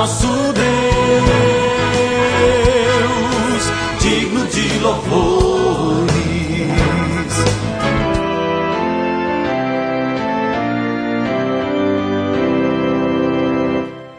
[0.00, 0.64] nosso Deus,
[4.00, 6.10] digno de louvores.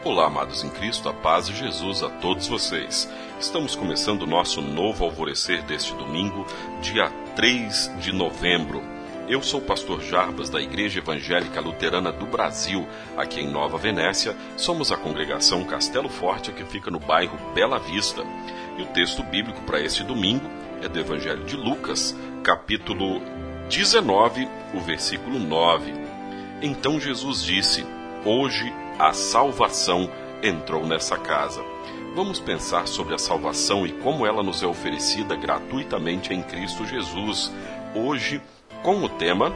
[0.04, 3.12] Olá, amados em Cristo, a paz de Jesus a todos vocês.
[3.40, 6.46] Estamos começando o nosso novo alvorecer deste domingo,
[6.80, 9.01] dia 3 de novembro.
[9.32, 12.86] Eu sou o pastor Jarbas da Igreja Evangélica Luterana do Brasil,
[13.16, 14.36] aqui em Nova Venécia.
[14.58, 18.22] Somos a congregação Castelo Forte, que fica no bairro Bela Vista.
[18.76, 20.44] E o texto bíblico para este domingo
[20.82, 23.22] é do Evangelho de Lucas, capítulo
[23.70, 25.94] 19, o versículo 9.
[26.60, 27.86] Então Jesus disse:
[28.26, 30.10] Hoje a salvação
[30.42, 31.64] entrou nessa casa.
[32.14, 37.50] Vamos pensar sobre a salvação e como ela nos é oferecida gratuitamente em Cristo Jesus.
[37.94, 38.42] Hoje,
[38.82, 39.54] com o tema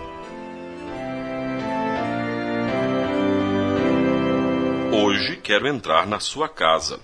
[4.99, 7.01] Hoje quero entrar na sua casa.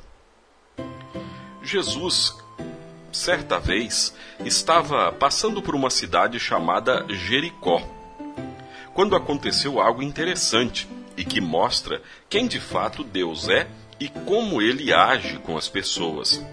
[1.62, 2.34] Jesus,
[3.12, 4.14] certa vez,
[4.44, 7.82] estava passando por uma cidade chamada Jericó,
[8.94, 13.68] quando aconteceu algo interessante e que mostra quem de fato Deus é
[14.00, 16.44] e como ele age com as pessoas.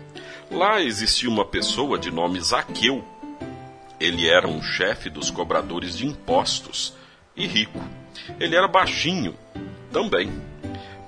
[0.51, 3.03] Lá existia uma pessoa de nome Zaqueu,
[3.99, 6.93] ele era um chefe dos cobradores de impostos
[7.35, 7.83] e rico.
[8.39, 9.35] Ele era baixinho
[9.91, 10.31] também.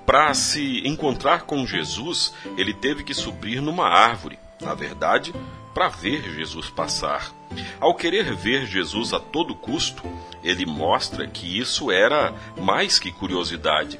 [0.05, 5.33] Para se encontrar com Jesus, ele teve que subir numa árvore, na verdade,
[5.73, 7.31] para ver Jesus passar.
[7.79, 10.03] Ao querer ver Jesus a todo custo,
[10.43, 13.99] ele mostra que isso era mais que curiosidade.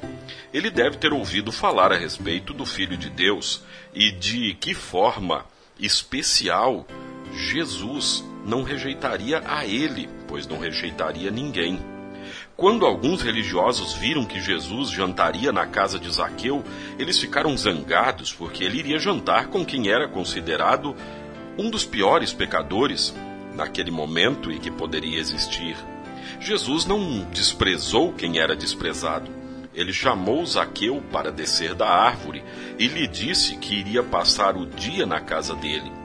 [0.52, 3.62] Ele deve ter ouvido falar a respeito do Filho de Deus
[3.94, 5.46] e de que forma
[5.78, 6.86] especial
[7.34, 11.80] Jesus não rejeitaria a ele, pois não rejeitaria ninguém.
[12.56, 16.62] Quando alguns religiosos viram que Jesus jantaria na casa de Zaqueu,
[16.98, 20.94] eles ficaram zangados porque ele iria jantar com quem era considerado
[21.58, 23.14] um dos piores pecadores
[23.54, 25.76] naquele momento e que poderia existir.
[26.40, 29.30] Jesus não desprezou quem era desprezado.
[29.74, 32.44] Ele chamou Zaqueu para descer da árvore
[32.78, 36.01] e lhe disse que iria passar o dia na casa dele.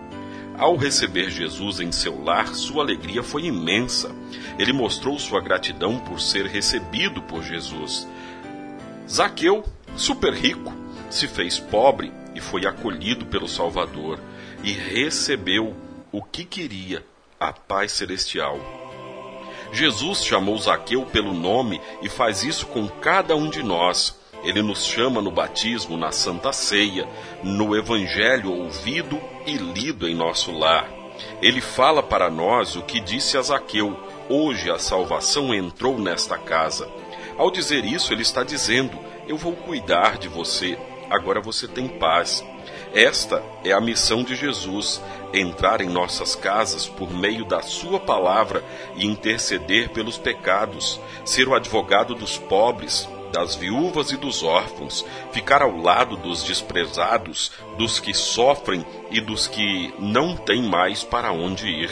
[0.57, 4.11] Ao receber Jesus em seu lar, sua alegria foi imensa.
[4.57, 8.07] Ele mostrou sua gratidão por ser recebido por Jesus.
[9.07, 9.63] Zaqueu,
[9.95, 10.73] super rico,
[11.11, 14.19] se fez pobre e foi acolhido pelo Salvador
[14.63, 15.75] e recebeu
[16.11, 17.05] o que queria,
[17.39, 18.59] a paz celestial.
[19.71, 24.16] Jesus chamou Zaqueu pelo nome e faz isso com cada um de nós.
[24.43, 27.07] Ele nos chama no batismo, na Santa Ceia,
[27.43, 30.89] no Evangelho ouvido e lido em nosso lar.
[31.41, 33.97] Ele fala para nós o que disse a Zaqueu:
[34.29, 36.89] Hoje a salvação entrou nesta casa.
[37.37, 40.77] Ao dizer isso, ele está dizendo: Eu vou cuidar de você,
[41.09, 42.43] agora você tem paz.
[42.93, 45.01] Esta é a missão de Jesus:
[45.33, 48.63] entrar em nossas casas por meio da Sua palavra
[48.95, 55.61] e interceder pelos pecados, ser o advogado dos pobres, das viúvas e dos órfãos, ficar
[55.61, 61.67] ao lado dos desprezados, dos que sofrem e dos que não têm mais para onde
[61.67, 61.91] ir.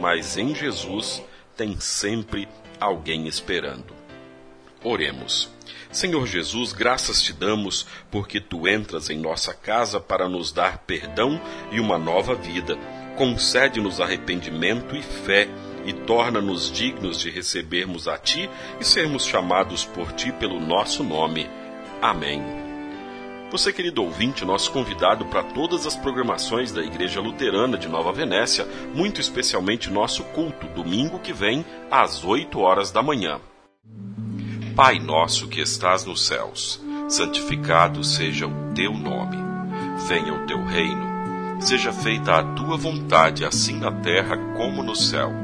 [0.00, 1.22] Mas em Jesus
[1.56, 2.48] tem sempre
[2.80, 3.94] alguém esperando.
[4.82, 5.48] Oremos.
[5.90, 11.40] Senhor Jesus, graças te damos porque tu entras em nossa casa para nos dar perdão
[11.70, 12.76] e uma nova vida.
[13.16, 15.48] Concede-nos arrependimento e fé
[15.84, 18.48] e torna-nos dignos de recebermos a Ti
[18.80, 21.48] e sermos chamados por Ti pelo nosso nome.
[22.00, 22.42] Amém.
[23.50, 28.66] Você, querido ouvinte, nosso convidado para todas as programações da Igreja Luterana de Nova Venécia,
[28.92, 33.40] muito especialmente nosso culto, domingo que vem, às 8 horas da manhã.
[34.74, 39.36] Pai nosso que estás nos céus, santificado seja o teu nome.
[40.08, 41.60] Venha o teu reino.
[41.60, 45.43] Seja feita a tua vontade, assim na terra como no céu.